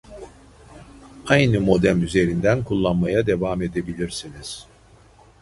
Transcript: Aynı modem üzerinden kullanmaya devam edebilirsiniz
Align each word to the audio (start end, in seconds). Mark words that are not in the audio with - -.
Aynı 1.27 1.61
modem 1.61 2.03
üzerinden 2.03 2.63
kullanmaya 2.63 3.25
devam 3.27 3.61
edebilirsiniz 3.61 4.67